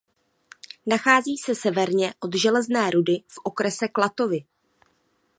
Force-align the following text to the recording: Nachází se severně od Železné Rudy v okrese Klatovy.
Nachází 0.85 1.37
se 1.37 1.55
severně 1.55 2.13
od 2.19 2.35
Železné 2.35 2.89
Rudy 2.91 3.13
v 3.27 3.39
okrese 3.43 3.87
Klatovy. 3.87 4.45